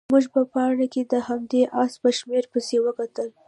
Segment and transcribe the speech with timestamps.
[0.13, 3.29] موږ په پاڼه کې د همدې اس په شمېره پسې وکتل.